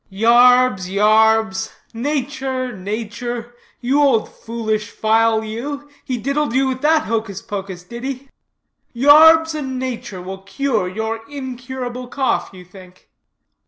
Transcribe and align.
"Yarbs, 0.09 0.89
yarbs; 0.89 1.71
natur, 1.93 2.71
natur; 2.75 3.53
you 3.81 4.25
foolish 4.25 4.89
old 4.89 4.97
file 4.97 5.43
you! 5.43 5.87
He 6.03 6.17
diddled 6.17 6.55
you 6.55 6.67
with 6.69 6.81
that 6.81 7.03
hocus 7.03 7.39
pocus, 7.43 7.83
did 7.83 8.03
he? 8.03 8.27
Yarbs 8.95 9.53
and 9.53 9.77
natur 9.77 10.19
will 10.19 10.41
cure 10.41 10.87
your 10.87 11.19
incurable 11.29 12.07
cough, 12.07 12.49
you 12.51 12.65
think." 12.65 13.11